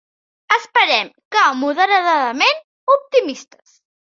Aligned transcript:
Esperem 0.55 1.11
que 1.35 1.43
moderadament 1.65 2.59
optimistes. 2.99 3.79